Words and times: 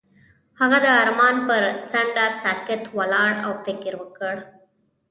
هغه 0.59 0.77
د 0.85 0.87
آرمان 1.01 1.35
پر 1.47 1.63
څنډه 1.91 2.25
ساکت 2.43 2.81
ولاړ 2.97 3.31
او 3.45 3.51
فکر 3.65 3.93
وکړ. 4.01 4.35